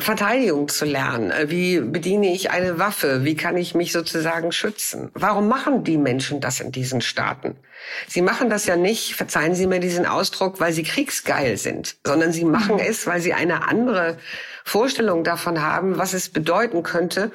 [0.00, 1.30] Verteidigung zu lernen.
[1.30, 3.24] Äh, wie bediene ich eine Waffe?
[3.24, 5.10] Wie kann ich mich sozusagen schützen?
[5.14, 7.56] Warum machen die Menschen das in diesen Staaten?
[8.06, 12.32] Sie machen das ja nicht, verzeihen Sie mir diesen Ausdruck, weil sie kriegsgeil sind, sondern
[12.32, 12.82] sie machen mhm.
[12.82, 14.18] es, weil sie eine andere
[14.68, 17.32] Vorstellung davon haben, was es bedeuten könnte,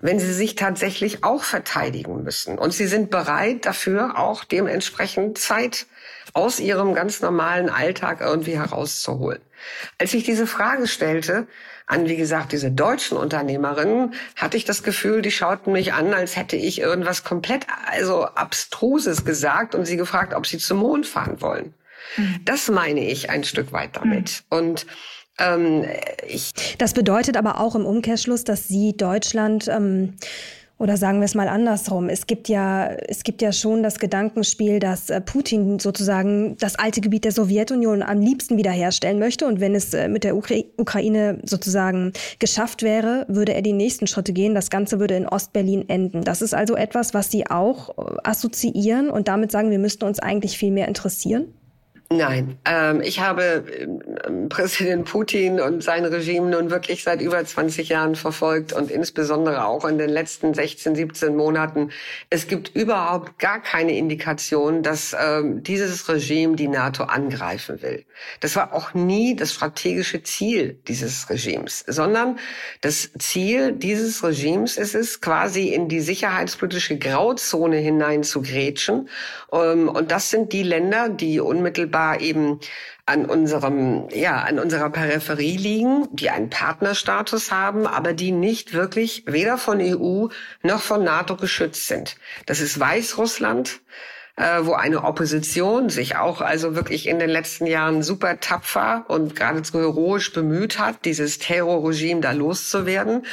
[0.00, 2.58] wenn sie sich tatsächlich auch verteidigen müssen.
[2.58, 5.86] Und sie sind bereit dafür auch dementsprechend Zeit
[6.32, 9.40] aus ihrem ganz normalen Alltag irgendwie herauszuholen.
[9.98, 11.46] Als ich diese Frage stellte,
[11.86, 16.36] an, wie gesagt, diese deutschen Unternehmerinnen, hatte ich das Gefühl, die schauten mich an, als
[16.36, 21.40] hätte ich irgendwas komplett, also abstruses gesagt und sie gefragt, ob sie zum Mond fahren
[21.40, 21.74] wollen.
[22.16, 22.40] Mhm.
[22.44, 24.42] Das meine ich ein Stück weit damit.
[24.50, 24.58] Mhm.
[24.58, 24.86] Und
[25.38, 25.84] ähm,
[26.78, 30.14] das bedeutet aber auch im Umkehrschluss, dass Sie Deutschland ähm,
[30.78, 32.10] oder sagen wir es mal andersrum.
[32.10, 37.00] Es gibt ja, es gibt ja schon das Gedankenspiel, dass äh, Putin sozusagen das alte
[37.00, 39.46] Gebiet der Sowjetunion am liebsten wiederherstellen möchte.
[39.46, 44.06] Und wenn es äh, mit der Ukra Ukraine sozusagen geschafft wäre, würde er die nächsten
[44.06, 44.54] Schritte gehen.
[44.54, 46.24] Das Ganze würde in Ostberlin enden.
[46.24, 50.18] Das ist also etwas, was Sie auch äh, assoziieren und damit sagen, wir müssten uns
[50.18, 51.54] eigentlich viel mehr interessieren?
[52.08, 53.64] Nein, ähm, ich habe
[54.24, 59.64] ähm, Präsident Putin und sein Regime nun wirklich seit über 20 Jahren verfolgt und insbesondere
[59.64, 61.90] auch in den letzten 16, 17 Monaten.
[62.30, 68.04] Es gibt überhaupt gar keine Indikation, dass ähm, dieses Regime die NATO angreifen will.
[68.38, 72.38] Das war auch nie das strategische Ziel dieses Regimes, sondern
[72.82, 79.08] das Ziel dieses Regimes ist es, quasi in die sicherheitspolitische Grauzone hinein zu grätschen.
[79.52, 82.60] Ähm, und das sind die Länder, die unmittelbar unmittelbar eben
[83.06, 89.24] an unserem, ja, an unserer Peripherie liegen, die einen Partnerstatus haben, aber die nicht wirklich
[89.26, 90.28] weder von EU
[90.62, 92.16] noch von NATO geschützt sind.
[92.46, 93.80] Das ist Weißrussland,
[94.34, 99.36] äh, wo eine Opposition sich auch also wirklich in den letzten Jahren super tapfer und
[99.36, 103.24] geradezu heroisch bemüht hat, dieses Terrorregime da loszuwerden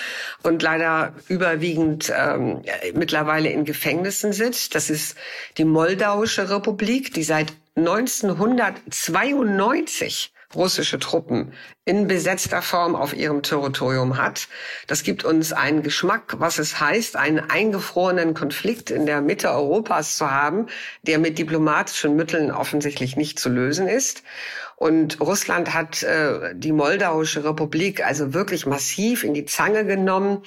[0.43, 2.61] und leider überwiegend ähm,
[2.93, 4.75] mittlerweile in Gefängnissen sitzt.
[4.75, 5.17] Das ist
[5.57, 11.53] die Moldauische Republik, die seit 1992 russische Truppen
[11.85, 14.47] in besetzter Form auf ihrem Territorium hat.
[14.87, 20.17] Das gibt uns einen Geschmack, was es heißt, einen eingefrorenen Konflikt in der Mitte Europas
[20.17, 20.67] zu haben,
[21.01, 24.23] der mit diplomatischen Mitteln offensichtlich nicht zu lösen ist.
[24.83, 30.43] Und Russland hat äh, die Moldauische Republik also wirklich massiv in die Zange genommen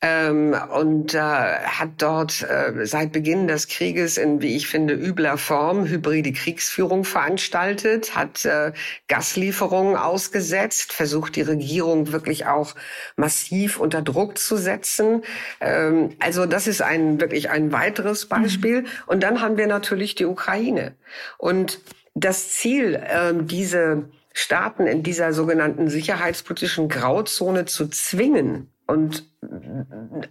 [0.00, 5.38] ähm, und äh, hat dort äh, seit Beginn des Krieges in, wie ich finde, übler
[5.38, 8.70] Form hybride Kriegsführung veranstaltet, hat äh,
[9.08, 12.76] Gaslieferungen ausgesetzt, versucht die Regierung wirklich auch
[13.16, 15.22] massiv unter Druck zu setzen.
[15.60, 18.82] Ähm, also das ist ein wirklich ein weiteres Beispiel.
[18.82, 18.86] Mhm.
[19.06, 20.94] Und dann haben wir natürlich die Ukraine.
[21.38, 21.80] Und
[22.14, 29.24] das Ziel, äh, diese Staaten in dieser sogenannten sicherheitspolitischen Grauzone zu zwingen, und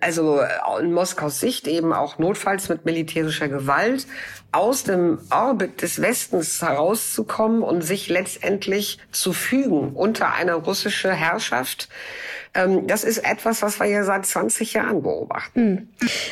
[0.01, 0.41] also
[0.81, 4.05] in Moskaus Sicht eben auch notfalls mit militärischer Gewalt
[4.51, 11.87] aus dem Orbit des Westens herauszukommen und sich letztendlich zu fügen unter eine russische Herrschaft,
[11.87, 11.97] ähm,
[12.53, 15.59] das ist etwas, was wir ja seit 20 Jahren beobachten.
[15.59, 15.87] Hm.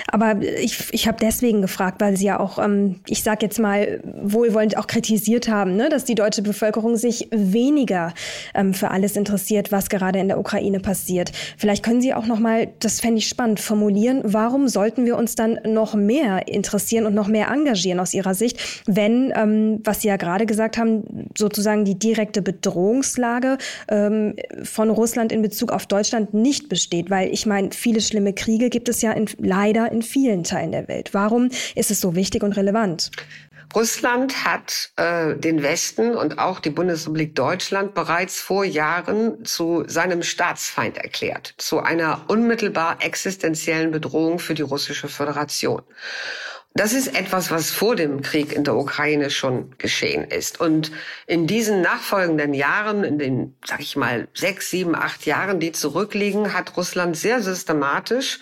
[0.08, 4.01] Aber ich, ich habe deswegen gefragt, weil Sie ja auch, ähm, ich sage jetzt mal,
[4.03, 8.13] wohlwollend auch kritisiert haben, ne, dass die deutsche Bevölkerung sich weniger
[8.56, 11.32] ähm, für alles interessiert, was gerade in der Ukraine passiert.
[11.58, 15.36] Vielleicht können Sie auch noch mal, das fände ich spannend, formulieren, warum sollten wir uns
[15.36, 20.08] dann noch mehr interessieren und noch mehr engagieren aus Ihrer Sicht, wenn, ähm, was Sie
[20.08, 26.16] ja gerade gesagt haben, sozusagen die direkte Bedrohungslage ähm, von Russland in Bezug auf Deutschland
[26.17, 27.10] Deutschland nicht besteht?
[27.10, 30.88] Weil ich meine, viele schlimme Kriege gibt es ja in, leider in vielen Teilen der
[30.88, 31.13] Welt.
[31.13, 33.12] Warum ist es so wichtig und relevant?
[33.75, 40.23] Russland hat äh, den Westen und auch die Bundesrepublik Deutschland bereits vor Jahren zu seinem
[40.23, 45.82] Staatsfeind erklärt, zu einer unmittelbar existenziellen Bedrohung für die russische Föderation.
[46.73, 50.60] Das ist etwas, was vor dem Krieg in der Ukraine schon geschehen ist.
[50.60, 50.91] Und
[51.25, 56.53] in diesen nachfolgenden Jahren, in den, sag ich mal, sechs, sieben, acht Jahren, die zurückliegen,
[56.53, 58.39] hat Russland sehr systematisch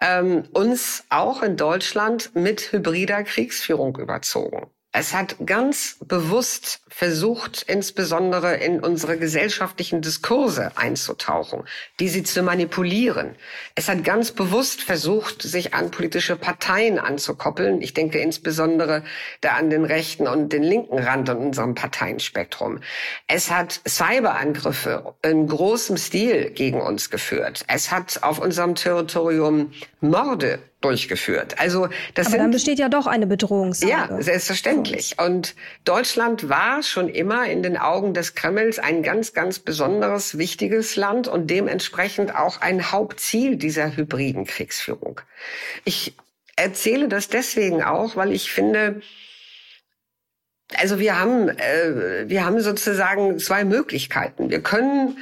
[0.00, 4.66] ähm, uns auch in Deutschland mit hybrider Kriegsführung überzogen.
[4.94, 11.64] Es hat ganz bewusst versucht, insbesondere in unsere gesellschaftlichen Diskurse einzutauchen,
[11.98, 13.34] die sie zu manipulieren.
[13.74, 17.80] Es hat ganz bewusst versucht, sich an politische Parteien anzukoppeln.
[17.80, 19.02] Ich denke insbesondere
[19.40, 22.80] da an den rechten und den linken Rand in unserem Parteienspektrum.
[23.26, 27.64] Es hat Cyberangriffe in großem Stil gegen uns geführt.
[27.66, 31.58] Es hat auf unserem Territorium Morde durchgeführt.
[31.58, 34.14] Also das Aber sind, dann besteht ja doch eine Bedrohungslage.
[34.14, 35.16] Ja, selbstverständlich.
[35.18, 40.96] Und Deutschland war schon immer in den Augen des Kremls ein ganz, ganz besonderes, wichtiges
[40.96, 45.20] Land und dementsprechend auch ein Hauptziel dieser hybriden Kriegsführung.
[45.84, 46.14] Ich
[46.56, 49.00] erzähle das deswegen auch, weil ich finde,
[50.76, 54.50] also wir haben, äh, wir haben sozusagen zwei Möglichkeiten.
[54.50, 55.18] Wir können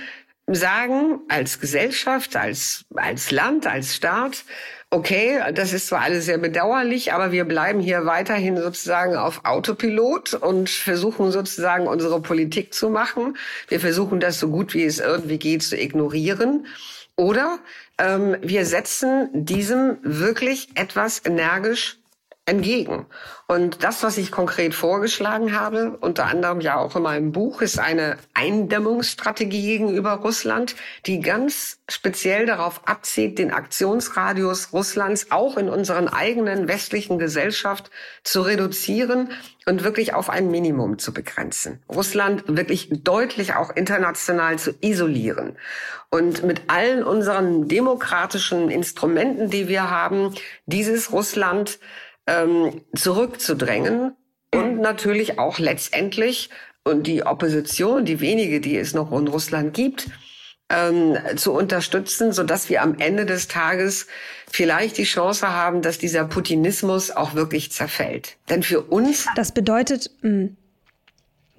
[0.54, 4.44] sagen, als Gesellschaft, als, als Land, als Staat,
[4.90, 10.34] okay, das ist zwar alles sehr bedauerlich, aber wir bleiben hier weiterhin sozusagen auf Autopilot
[10.34, 13.36] und versuchen sozusagen unsere Politik zu machen.
[13.68, 16.66] Wir versuchen das so gut wie es irgendwie geht zu ignorieren.
[17.14, 17.58] Oder
[17.98, 21.99] ähm, wir setzen diesem wirklich etwas energisch
[22.50, 23.06] entgegen.
[23.46, 27.78] Und das, was ich konkret vorgeschlagen habe, unter anderem ja auch in meinem Buch, ist
[27.78, 36.08] eine Eindämmungsstrategie gegenüber Russland, die ganz speziell darauf abzielt, den Aktionsradius Russlands auch in unseren
[36.08, 37.90] eigenen westlichen Gesellschaft
[38.24, 39.30] zu reduzieren
[39.66, 41.82] und wirklich auf ein Minimum zu begrenzen.
[41.88, 45.56] Russland wirklich deutlich auch international zu isolieren
[46.10, 50.34] und mit allen unseren demokratischen Instrumenten, die wir haben,
[50.66, 51.78] dieses Russland
[52.26, 54.16] ähm, zurückzudrängen
[54.54, 56.50] und natürlich auch letztendlich
[56.84, 60.08] und die Opposition, die wenige, die es noch in Russland gibt,
[60.70, 64.06] ähm, zu unterstützen, so dass wir am Ende des Tages
[64.50, 68.36] vielleicht die Chance haben, dass dieser Putinismus auch wirklich zerfällt.
[68.48, 70.56] Denn für uns das bedeutet mh, hm,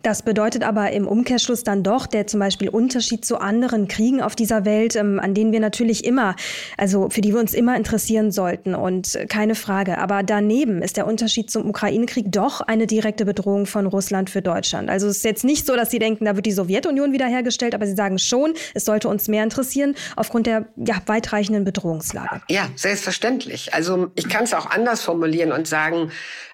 [0.04, 4.36] das bedeutet aber im Umkehrschluss dann doch der zum Beispiel Unterschied zu anderen Kriegen auf
[4.36, 6.36] dieser Welt, ähm, an denen wir natürlich immer,
[6.78, 9.98] also für die wir uns immer interessieren sollten und keine Frage.
[9.98, 14.90] Aber daneben ist der Unterschied zum Ukraine-Krieg doch eine direkte Bedrohung von Russland für Deutschland.
[14.90, 17.86] Also es ist jetzt nicht so, dass Sie denken, da wird die Sowjetunion wiederhergestellt, aber
[17.86, 22.42] Sie sagen schon, es sollte uns mehr interessieren aufgrund der ja, weitreichenden Bedrohungslage.
[22.50, 23.74] Ja, selbstverständlich.
[23.74, 26.12] Also ich kann es auch anders formulieren und sagen,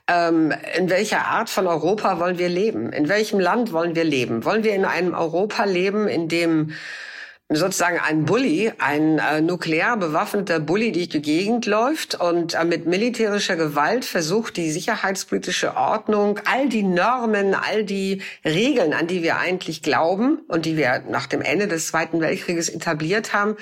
[0.07, 2.91] ähm, in welcher Art von Europa wollen wir leben?
[2.93, 4.45] In welchem Land wollen wir leben?
[4.45, 6.73] Wollen wir in einem Europa leben, in dem
[7.49, 12.87] sozusagen ein Bully, ein äh, nuklear bewaffneter Bully durch die Gegend läuft und äh, mit
[12.87, 19.37] militärischer Gewalt versucht, die sicherheitspolitische Ordnung, all die Normen, all die Regeln, an die wir
[19.37, 23.55] eigentlich glauben und die wir nach dem Ende des Zweiten Weltkrieges etabliert haben,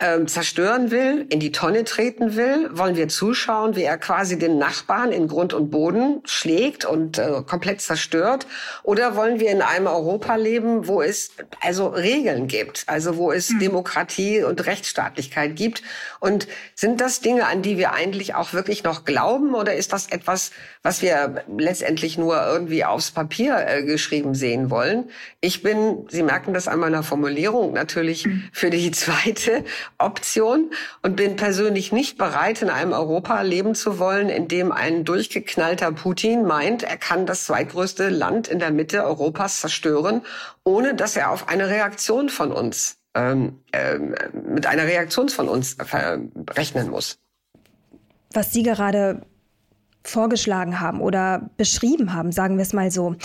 [0.00, 2.68] ähm, zerstören will, in die Tonne treten will?
[2.72, 7.42] Wollen wir zuschauen, wie er quasi den Nachbarn in Grund und Boden schlägt und äh,
[7.46, 8.48] komplett zerstört?
[8.82, 11.30] Oder wollen wir in einem Europa leben, wo es
[11.60, 13.60] also Regeln gibt, also wo es mhm.
[13.60, 15.82] Demokratie und Rechtsstaatlichkeit gibt?
[16.18, 19.54] Und sind das Dinge, an die wir eigentlich auch wirklich noch glauben?
[19.54, 20.50] Oder ist das etwas,
[20.82, 25.10] was wir letztendlich nur irgendwie aufs Papier äh, geschrieben sehen wollen?
[25.40, 28.48] Ich bin, Sie merken das an meiner Formulierung, natürlich mhm.
[28.52, 29.62] für die zweite
[29.98, 30.70] Option
[31.02, 35.92] und bin persönlich nicht bereit, in einem Europa leben zu wollen, in dem ein durchgeknallter
[35.92, 40.22] Putin meint, er kann das zweitgrößte Land in der Mitte Europas zerstören,
[40.64, 43.98] ohne dass er auf eine Reaktion von uns ähm, äh,
[44.32, 46.18] mit einer Reaktion von uns äh,
[46.50, 47.18] rechnen muss.
[48.32, 49.22] Was Sie gerade
[50.02, 53.16] vorgeschlagen haben oder beschrieben haben, sagen wir es mal so,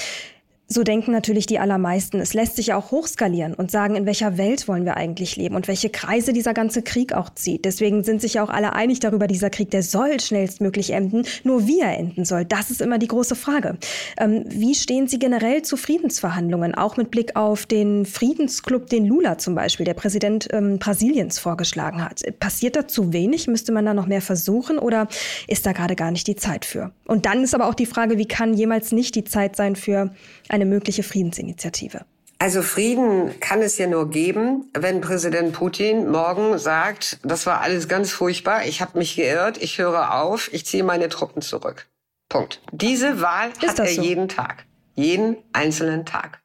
[0.71, 2.19] so denken natürlich die allermeisten.
[2.19, 5.67] Es lässt sich auch hochskalieren und sagen, in welcher Welt wollen wir eigentlich leben und
[5.67, 7.65] welche Kreise dieser ganze Krieg auch zieht.
[7.65, 11.23] Deswegen sind sich ja auch alle einig darüber, dieser Krieg, der soll schnellstmöglich enden.
[11.43, 13.79] Nur wie er enden soll, das ist immer die große Frage.
[14.19, 19.39] Ähm, wie stehen Sie generell zu Friedensverhandlungen, auch mit Blick auf den Friedensclub, den Lula
[19.39, 22.21] zum Beispiel, der Präsident ähm, Brasiliens vorgeschlagen hat?
[22.39, 23.47] Passiert da zu wenig?
[23.47, 25.07] Müsste man da noch mehr versuchen oder
[25.47, 26.91] ist da gerade gar nicht die Zeit für?
[27.07, 30.11] Und dann ist aber auch die Frage, wie kann jemals nicht die Zeit sein für
[30.61, 32.05] eine mögliche Friedensinitiative?
[32.41, 37.89] Also Frieden kann es ja nur geben, wenn Präsident Putin morgen sagt, das war alles
[37.89, 41.87] ganz furchtbar, ich habe mich geirrt, ich höre auf, ich ziehe meine Truppen zurück.
[42.29, 42.61] Punkt.
[42.71, 44.01] Diese Wahl ist hat er so?
[44.01, 46.39] jeden Tag, jeden einzelnen Tag.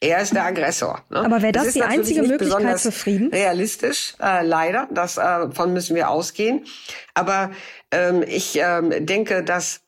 [0.00, 1.02] Er ist der Aggressor.
[1.10, 1.18] Ne?
[1.18, 3.30] Aber wäre das, das die einzige Möglichkeit für Frieden?
[3.30, 4.88] Realistisch, äh, leider.
[4.92, 6.66] Das, äh, davon müssen wir ausgehen.
[7.14, 7.50] Aber
[7.90, 9.80] ähm, ich ähm, denke, dass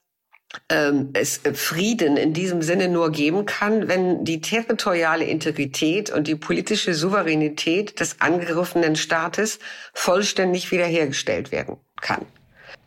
[0.68, 6.36] ähm, es Frieden in diesem Sinne nur geben kann, wenn die territoriale Integrität und die
[6.36, 9.58] politische Souveränität des angegriffenen Staates
[9.94, 12.26] vollständig wiederhergestellt werden kann.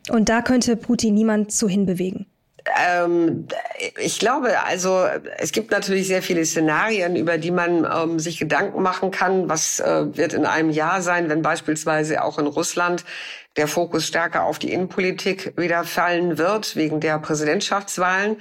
[0.10, 2.28] Und da könnte Putin niemand zu hinbewegen.
[2.78, 3.48] Ähm,
[3.98, 5.06] ich glaube, also
[5.38, 9.50] es gibt natürlich sehr viele Szenarien, über die man ähm, sich Gedanken machen kann.
[9.50, 13.06] Was äh, wird in einem Jahr sein, wenn beispielsweise auch in Russland
[13.58, 18.38] der Fokus stärker auf die Innenpolitik wieder fallen wird wegen der Präsidentschaftswahlen?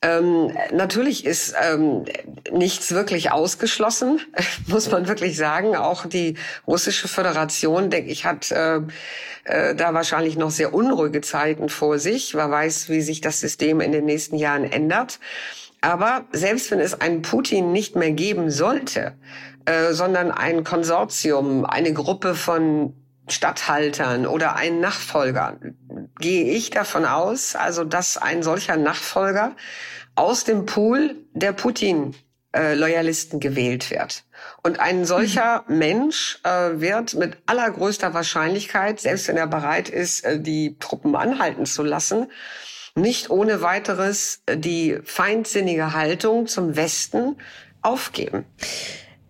[0.00, 2.04] Ähm, natürlich ist ähm,
[2.52, 4.20] nichts wirklich ausgeschlossen,
[4.68, 5.74] muss man wirklich sagen.
[5.74, 6.36] Auch die
[6.68, 8.80] russische Föderation, denke ich, hat äh,
[9.44, 12.34] äh, da wahrscheinlich noch sehr unruhige Zeiten vor sich.
[12.34, 15.18] Wer weiß, wie sich das System in den nächsten Jahren ändert.
[15.80, 19.14] Aber selbst wenn es einen Putin nicht mehr geben sollte,
[19.64, 22.94] äh, sondern ein Konsortium, eine Gruppe von
[23.28, 25.58] Statthaltern oder einen Nachfolger,
[26.20, 29.56] gehe ich davon aus, also dass ein solcher Nachfolger
[30.14, 32.14] aus dem Pool der Putin
[32.74, 34.24] Loyalisten gewählt wird.
[34.62, 35.64] Und ein solcher.
[35.68, 41.66] Mensch äh, wird mit allergrößter Wahrscheinlichkeit, selbst wenn er bereit ist, äh, die Truppen anhalten
[41.66, 42.30] zu lassen,
[42.94, 47.36] nicht ohne weiteres äh, die feindsinnige Haltung zum Westen
[47.82, 48.44] aufgeben.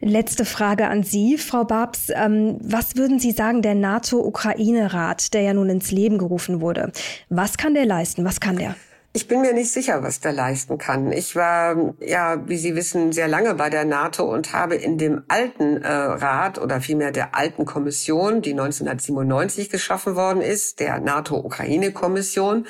[0.01, 2.11] Letzte Frage an Sie, Frau Babs.
[2.15, 6.93] Ähm, was würden Sie sagen, der NATO-Ukraine-Rat, der ja nun ins Leben gerufen wurde?
[7.29, 8.25] Was kann der leisten?
[8.25, 8.77] Was kann der?
[9.15, 11.11] Ich bin mir nicht sicher, was der leisten kann.
[11.11, 15.25] Ich war, ja, wie Sie wissen, sehr lange bei der NATO und habe in dem
[15.27, 22.67] alten äh, Rat oder vielmehr der alten Kommission, die 1997 geschaffen worden ist, der NATO-Ukraine-Kommission,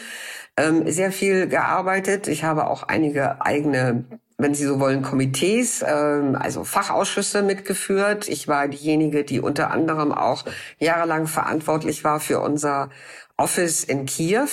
[0.56, 2.28] ähm, sehr viel gearbeitet.
[2.28, 4.04] Ich habe auch einige eigene
[4.38, 8.28] wenn Sie so wollen, Komitees, ähm, also Fachausschüsse mitgeführt.
[8.28, 10.44] Ich war diejenige, die unter anderem auch
[10.78, 12.88] jahrelang verantwortlich war für unser
[13.36, 14.48] Office in Kiew.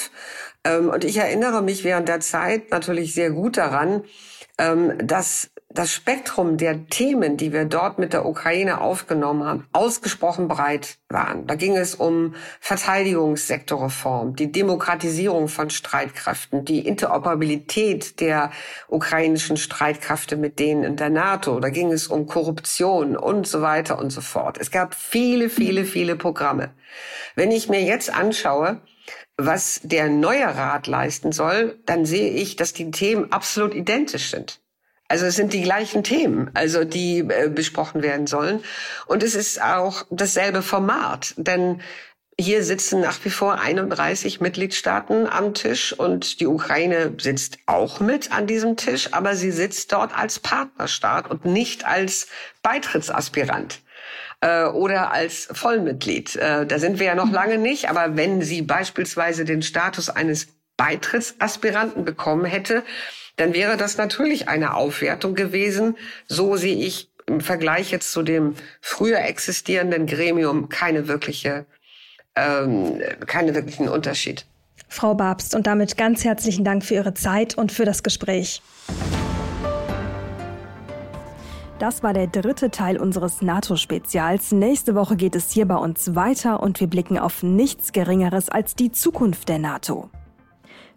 [0.63, 4.03] Ähm, und ich erinnere mich während der Zeit natürlich sehr gut daran,
[4.57, 10.47] ähm, dass das Spektrum der Themen, die wir dort mit der Ukraine aufgenommen haben, ausgesprochen
[10.47, 11.45] breit waren.
[11.47, 18.51] Da ging es um Verteidigungssektorreform, die Demokratisierung von Streitkräften, die Interoperabilität der
[18.87, 21.59] ukrainischen Streitkräfte mit denen in der NATO.
[21.59, 24.57] Da ging es um Korruption und so weiter und so fort.
[24.57, 26.73] Es gab viele, viele, viele Programme.
[27.35, 28.81] Wenn ich mir jetzt anschaue,
[29.37, 34.61] was der neue Rat leisten soll, dann sehe ich, dass die Themen absolut identisch sind.
[35.07, 38.63] Also es sind die gleichen Themen, also die äh, besprochen werden sollen.
[39.05, 41.81] Und es ist auch dasselbe Format, denn
[42.37, 48.33] hier sitzen nach wie vor 31 Mitgliedstaaten am Tisch und die Ukraine sitzt auch mit
[48.33, 52.27] an diesem Tisch, aber sie sitzt dort als Partnerstaat und nicht als
[52.61, 53.79] Beitrittsaspirant
[54.41, 56.35] äh, oder als Vollmitglied.
[56.35, 60.47] Äh, da sind wir ja noch lange nicht, aber wenn sie beispielsweise den Status eines
[60.75, 62.83] Beitrittsaspiranten bekommen hätte,
[63.35, 65.97] dann wäre das natürlich eine Aufwertung gewesen.
[66.27, 71.65] So sehe ich im Vergleich jetzt zu dem früher existierenden Gremium keine wirkliche,
[72.35, 74.45] ähm, keine wirklichen Unterschied.
[74.87, 78.61] Frau Babst, und damit ganz herzlichen Dank für Ihre Zeit und für das Gespräch.
[81.79, 84.53] Das war der dritte Teil unseres NATO-Spezials.
[84.53, 88.75] Nächste Woche geht es hier bei uns weiter und wir blicken auf nichts Geringeres als
[88.75, 90.09] die Zukunft der NATO.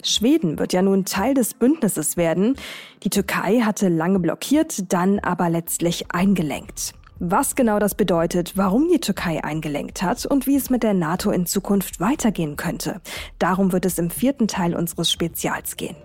[0.02, 2.56] Schweden wird ja nun Teil des Bündnisses werden.
[3.02, 6.94] Die Türkei hatte lange blockiert, dann aber letztlich eingelenkt.
[7.20, 11.32] Was genau das bedeutet, warum die Türkei eingelenkt hat und wie es mit der NATO
[11.32, 13.00] in Zukunft weitergehen könnte,
[13.40, 15.96] darum wird es im vierten Teil unseres Spezials gehen.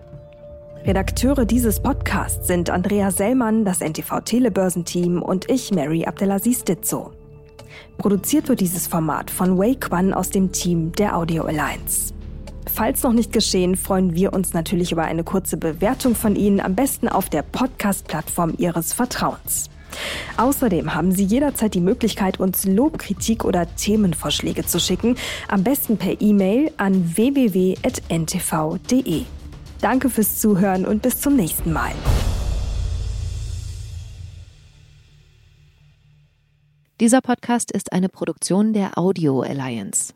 [0.84, 7.12] Redakteure dieses Podcasts sind Andrea Sellmann, das NTV Telebörsenteam und ich, Mary Abdelaziz Ditzo.
[7.96, 12.12] Produziert wird dieses Format von Wei Quan aus dem Team der Audio Alliance.
[12.74, 16.74] Falls noch nicht geschehen, freuen wir uns natürlich über eine kurze Bewertung von Ihnen, am
[16.74, 19.70] besten auf der Podcast-Plattform Ihres Vertrauens.
[20.38, 25.14] Außerdem haben Sie jederzeit die Möglichkeit, uns Lob, Kritik oder Themenvorschläge zu schicken,
[25.46, 27.82] am besten per E-Mail an www.ntv.de.
[29.80, 31.92] Danke fürs Zuhören und bis zum nächsten Mal.
[36.98, 40.12] Dieser Podcast ist eine Produktion der Audio Alliance.